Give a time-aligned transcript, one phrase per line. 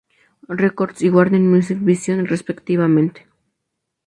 [0.47, 3.27] Records y Warner Music Vision, respectivamente.